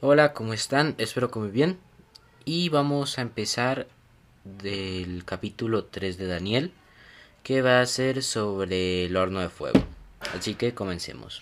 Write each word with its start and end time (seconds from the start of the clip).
Hola, 0.00 0.32
¿cómo 0.32 0.52
están? 0.52 0.94
Espero 0.98 1.28
que 1.28 1.40
muy 1.40 1.48
bien. 1.48 1.76
Y 2.44 2.68
vamos 2.68 3.18
a 3.18 3.22
empezar 3.22 3.88
del 4.44 5.24
capítulo 5.24 5.86
3 5.86 6.16
de 6.16 6.28
Daniel, 6.28 6.72
que 7.42 7.62
va 7.62 7.80
a 7.80 7.86
ser 7.86 8.22
sobre 8.22 9.06
el 9.06 9.16
horno 9.16 9.40
de 9.40 9.48
fuego. 9.48 9.80
Así 10.36 10.54
que 10.54 10.72
comencemos. 10.72 11.40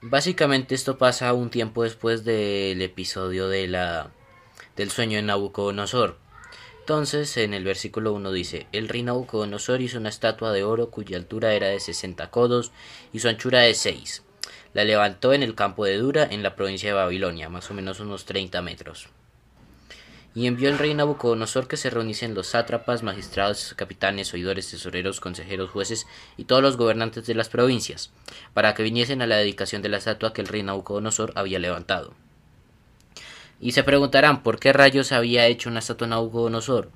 Básicamente 0.00 0.74
esto 0.74 0.96
pasa 0.96 1.34
un 1.34 1.50
tiempo 1.50 1.82
después 1.82 2.24
del 2.24 2.80
episodio 2.80 3.48
de 3.48 3.68
la, 3.68 4.10
del 4.76 4.90
sueño 4.90 5.16
de 5.16 5.22
Nabucodonosor. 5.22 6.18
Entonces, 6.80 7.36
en 7.36 7.52
el 7.52 7.64
versículo 7.64 8.12
1 8.12 8.30
dice, 8.30 8.68
el 8.70 8.88
rey 8.88 9.02
Nabucodonosor 9.02 9.80
hizo 9.80 9.98
una 9.98 10.08
estatua 10.08 10.52
de 10.52 10.62
oro 10.62 10.90
cuya 10.90 11.16
altura 11.16 11.52
era 11.52 11.66
de 11.66 11.80
60 11.80 12.30
codos 12.30 12.70
y 13.12 13.18
su 13.18 13.28
anchura 13.28 13.62
de 13.62 13.74
6. 13.74 14.22
La 14.72 14.84
levantó 14.84 15.32
en 15.32 15.42
el 15.42 15.56
campo 15.56 15.84
de 15.84 15.96
Dura, 15.96 16.28
en 16.30 16.44
la 16.44 16.54
provincia 16.54 16.90
de 16.90 16.94
Babilonia, 16.94 17.48
más 17.48 17.68
o 17.72 17.74
menos 17.74 17.98
unos 17.98 18.24
30 18.24 18.62
metros. 18.62 19.08
Y 20.32 20.46
envió 20.46 20.68
el 20.68 20.78
rey 20.78 20.94
Nabucodonosor 20.94 21.66
que 21.66 21.78
se 21.78 21.90
reuniesen 21.90 22.34
los 22.34 22.48
sátrapas, 22.48 23.02
magistrados, 23.02 23.74
capitanes, 23.74 24.32
oidores, 24.34 24.70
tesoreros, 24.70 25.18
consejeros, 25.18 25.70
jueces 25.70 26.06
y 26.36 26.44
todos 26.44 26.62
los 26.62 26.76
gobernantes 26.76 27.26
de 27.26 27.34
las 27.34 27.48
provincias, 27.48 28.12
para 28.54 28.74
que 28.74 28.82
viniesen 28.82 29.22
a 29.22 29.26
la 29.26 29.38
dedicación 29.38 29.82
de 29.82 29.88
la 29.88 29.96
estatua 29.96 30.32
que 30.32 30.42
el 30.42 30.48
rey 30.48 30.62
Nabucodonosor 30.62 31.32
había 31.34 31.58
levantado. 31.58 32.14
Y 33.60 33.72
se 33.72 33.82
preguntarán 33.82 34.42
por 34.42 34.58
qué 34.58 34.72
rayos 34.72 35.12
había 35.12 35.46
hecho 35.46 35.70
una 35.70 35.78
estatua 35.78 36.06
Nabucodonosor. 36.06 36.90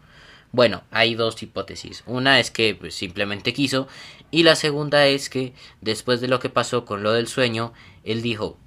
Bueno, 0.53 0.83
hay 0.91 1.15
dos 1.15 1.43
hipótesis. 1.43 2.03
Una 2.07 2.41
es 2.41 2.51
que 2.51 2.75
pues, 2.75 2.95
simplemente 2.95 3.53
quiso 3.53 3.89
y 4.31 4.43
la 4.43 4.57
segunda 4.57 5.07
es 5.07 5.29
que 5.31 5.55
después 5.81 6.21
de 6.21 6.29
lo 6.29 6.41
que 6.41 6.51
pasó 6.51 6.85
con 6.85 7.03
lo 7.03 7.13
del 7.13 7.29
sueño, 7.29 7.73
él 8.05 8.23
dijo, 8.23 8.59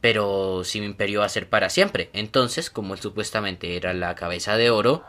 pero 0.00 0.64
si 0.64 0.80
mi 0.80 0.86
imperio 0.86 1.20
va 1.20 1.26
a 1.26 1.30
ser 1.30 1.48
para 1.48 1.70
siempre. 1.70 2.10
Entonces, 2.12 2.68
como 2.68 2.94
él 2.94 3.00
supuestamente 3.00 3.76
era 3.76 3.94
la 3.94 4.14
cabeza 4.14 4.56
de 4.56 4.70
oro, 4.70 5.04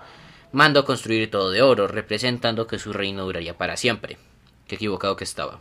mandó 0.52 0.86
construir 0.86 1.30
todo 1.30 1.52
de 1.52 1.62
oro, 1.62 1.88
representando 1.88 2.66
que 2.66 2.80
su 2.80 2.94
reino 2.94 3.26
duraría 3.26 3.58
para 3.58 3.78
siempre. 3.78 4.18
Qué 4.68 4.76
equivocado 4.76 5.16
que 5.16 5.26
estaba. 5.26 5.60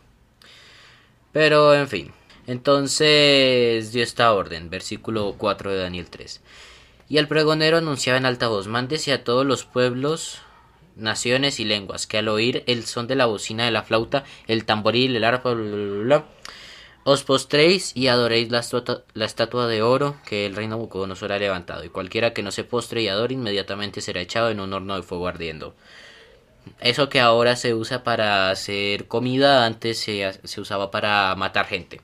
Pero, 1.33 1.75
en 1.75 1.89
fin. 1.89 2.13
Entonces 2.47 3.93
dio 3.93 4.03
esta 4.03 4.33
orden, 4.33 4.71
versículo 4.71 5.35
4 5.39 5.73
de 5.73 5.79
Daniel 5.79 6.11
3. 6.11 6.41
Y 7.09 7.19
el 7.19 7.29
pregonero 7.29 7.79
anunciaba 7.79 8.19
en 8.19 8.27
alta 8.27 8.49
voz, 8.49 8.67
mándese 8.67 9.13
a 9.13 9.25
todos 9.25 9.47
los 9.47 9.65
pueblos, 9.65 10.41
naciones 10.97 11.61
y 11.61 11.65
lenguas, 11.65 12.07
que 12.07 12.19
al 12.19 12.29
oír 12.29 12.65
el 12.67 12.85
son 12.85 13.07
de 13.07 13.17
la 13.17 13.27
bocina 13.27 13.65
de 13.65 13.71
la 13.71 13.83
flauta, 13.83 14.25
el 14.47 14.65
tamboril, 14.65 15.17
el 15.17 15.25
arpa, 15.25 15.55
os 17.07 17.23
postréis 17.23 17.95
y 17.95 18.09
adoréis 18.09 18.51
la, 18.51 18.61
estatua 19.27 19.67
de 19.67 19.83
oro 19.83 20.17
que 20.25 20.47
el 20.47 20.57
rey 20.57 20.67
Nabucodonosor 20.67 21.33
ha 21.33 21.39
levantado, 21.39 21.85
y 21.85 21.91
cualquiera 21.91 22.33
que 22.33 22.43
no 22.43 22.51
se 22.51 22.65
postre 22.65 23.03
y 23.03 23.09
adore 23.09 23.35
inmediatamente 23.35 24.01
será 24.01 24.23
echado 24.23 24.51
en 24.51 24.61
un 24.61 24.73
horno 24.73 24.97
de 24.97 25.03
fuego 25.03 25.29
ardiendo. 25.29 25.75
Eso 26.81 27.11
que 27.11 27.21
ahora 27.21 27.57
se 27.57 27.75
usa 27.75 28.03
para 28.05 28.51
hacer 28.51 29.07
comida, 29.07 29.67
antes 29.67 29.99
se, 29.99 30.33
usaba 30.59 30.91
para 30.91 31.35
matar 31.35 31.67
gente. 31.67 32.01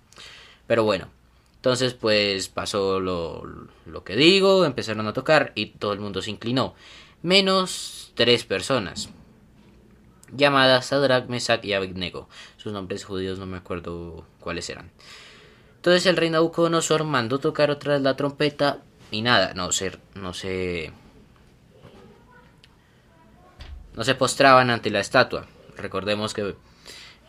Pero 0.71 0.85
bueno, 0.85 1.09
entonces 1.57 1.95
pues 1.95 2.49
pasó 2.49 3.01
lo, 3.01 3.43
lo 3.87 4.05
que 4.05 4.15
digo, 4.15 4.65
empezaron 4.65 5.09
a 5.09 5.13
tocar 5.13 5.51
y 5.57 5.67
todo 5.67 5.93
el 5.93 5.99
mundo 5.99 6.23
se 6.23 6.31
inclinó. 6.31 6.77
Menos 7.23 8.13
tres 8.15 8.45
personas 8.45 9.09
llamadas 10.33 10.87
Sadrach, 10.87 11.27
Mesach 11.27 11.65
y 11.65 11.73
Abednego. 11.73 12.29
Sus 12.57 12.73
nombres 12.73 13.05
judíos 13.05 13.41
no 13.41 13.47
me 13.47 13.57
acuerdo 13.57 14.25
cuáles 14.39 14.71
eran. 14.71 14.93
Entonces 15.75 16.07
el 16.07 16.17
rey 16.17 16.31
Nabucodonosor 16.31 17.03
mandó 17.03 17.41
tocar 17.41 17.73
otra 17.73 17.95
vez 17.95 18.03
la 18.03 18.15
trompeta 18.15 18.79
y 19.11 19.23
nada, 19.23 19.55
no 19.55 19.73
se, 19.73 19.99
no 20.15 20.35
se, 20.35 20.93
no 23.97 24.05
se 24.05 24.15
postraban 24.15 24.71
ante 24.71 24.91
la 24.91 25.01
estatua. 25.01 25.49
Recordemos 25.77 26.33
que 26.33 26.55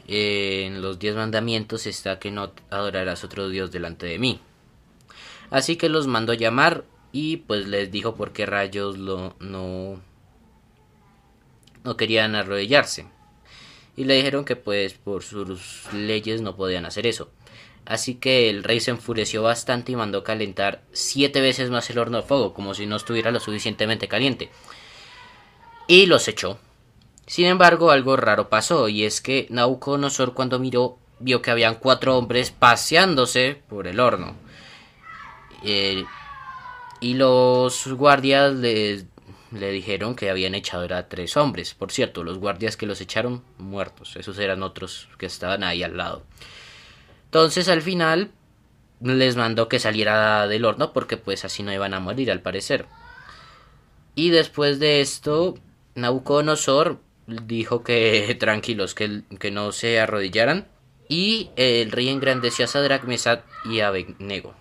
en 0.08 0.82
los 0.82 1.00
diez 1.00 1.16
mandamientos 1.16 1.88
está 1.88 2.20
que 2.20 2.32
no 2.32 2.52
adorarás 2.70 3.24
otro 3.24 3.50
dios 3.50 3.72
delante 3.72 4.06
de 4.06 4.20
mí. 4.20 4.40
Así 5.50 5.76
que 5.76 5.90
los 5.90 6.08
mandó 6.08 6.34
llamar 6.34 6.86
y 7.12 7.38
pues 7.38 7.68
les 7.68 7.92
dijo 7.92 8.16
por 8.16 8.32
qué 8.32 8.46
rayos 8.46 8.98
lo, 8.98 9.36
no 9.40 10.02
no 11.84 11.98
querían 11.98 12.36
arrodillarse. 12.36 13.08
Y 13.98 14.06
le 14.06 14.16
dijeron 14.16 14.46
que 14.46 14.56
pues 14.56 14.94
por 14.94 15.24
sus 15.24 15.92
leyes 15.94 16.42
no 16.42 16.56
podían 16.56 16.86
hacer 16.86 17.08
eso. 17.08 17.30
Así 17.86 18.16
que 18.16 18.50
el 18.50 18.64
rey 18.64 18.80
se 18.80 18.92
enfureció 18.92 19.44
bastante 19.44 19.92
y 19.92 19.96
mandó 19.96 20.24
calentar 20.24 20.84
siete 20.92 21.42
veces 21.42 21.70
más 21.70 21.90
el 21.90 21.98
horno 21.98 22.18
de 22.18 22.28
fuego, 22.28 22.54
como 22.54 22.74
si 22.74 22.86
no 22.86 22.96
estuviera 22.96 23.32
lo 23.32 23.40
suficientemente 23.40 24.08
caliente. 24.08 24.50
Y 25.88 26.06
los 26.06 26.28
echó. 26.28 26.60
Sin 27.32 27.46
embargo, 27.46 27.92
algo 27.92 28.18
raro 28.18 28.50
pasó, 28.50 28.90
y 28.90 29.06
es 29.06 29.22
que 29.22 29.48
Nabucodonosor 29.52 30.34
cuando 30.34 30.60
miró 30.60 30.98
vio 31.20 31.42
que 31.42 31.50
habían 31.50 31.76
cuatro 31.76 32.18
hombres 32.18 32.52
paseándose 32.52 33.62
por 33.70 33.88
el 33.88 34.02
horno. 34.02 34.36
Eh, 35.64 36.04
y 37.00 37.14
los 37.14 37.88
guardias 37.88 38.54
les 38.56 39.06
le 39.50 39.72
dijeron 39.72 40.14
que 40.18 40.30
habían 40.30 40.56
echado 40.56 40.94
a 40.94 41.08
tres 41.08 41.38
hombres. 41.38 41.74
Por 41.74 41.94
cierto, 41.94 42.26
los 42.26 42.38
guardias 42.38 42.76
que 42.76 42.86
los 42.86 43.00
echaron 43.00 43.42
muertos. 43.58 44.18
Esos 44.18 44.38
eran 44.38 44.62
otros 44.62 45.08
que 45.18 45.28
estaban 45.28 45.64
ahí 45.64 45.84
al 45.84 45.96
lado. 45.96 46.24
Entonces 47.24 47.70
al 47.70 47.82
final 47.82 48.32
les 49.00 49.38
mandó 49.38 49.70
que 49.70 49.80
saliera 49.80 50.50
del 50.50 50.66
horno 50.66 50.92
porque 50.92 51.16
pues 51.16 51.46
así 51.46 51.64
no 51.64 51.72
iban 51.72 51.94
a 51.94 52.02
morir 52.02 52.30
al 52.30 52.42
parecer. 52.42 52.88
Y 54.16 54.32
después 54.32 54.80
de 54.80 55.00
esto, 55.00 55.56
Nabucodonosor 55.96 57.00
dijo 57.28 57.84
que 57.84 58.36
tranquilos, 58.40 58.96
que, 58.96 59.22
que 59.40 59.52
no 59.52 59.72
se 59.72 60.00
arrodillaran. 60.00 60.68
Y 61.08 61.50
el 61.58 61.92
rey 61.92 62.10
engrandeció 62.10 62.66
a 62.66 62.68
Sadrach, 62.68 63.04
Mesad 63.04 63.42
y 63.66 63.82
Abednego. 63.82 64.54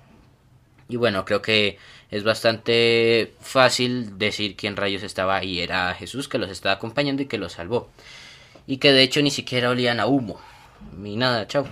Y 0.89 0.97
bueno, 0.97 1.25
creo 1.25 1.41
que 1.41 1.79
es 2.11 2.25
bastante 2.25 3.35
fácil 3.41 4.19
decir 4.19 4.57
quién 4.57 4.77
rayos 4.77 5.05
estaba 5.05 5.37
ahí. 5.37 5.61
Era 5.61 5.95
Jesús 5.95 6.29
que 6.29 6.39
los 6.39 6.51
estaba 6.51 6.75
acompañando 6.75 7.23
y 7.23 7.27
que 7.27 7.39
los 7.39 7.53
salvó. 7.53 7.89
Y 8.67 8.79
que 8.79 8.93
de 8.93 9.03
hecho 9.03 9.23
ni 9.23 9.31
siquiera 9.31 9.71
olían 9.71 10.01
a 10.01 10.07
humo. 10.07 10.41
Ni 10.99 11.17
nada, 11.17 11.47
chao. 11.47 11.69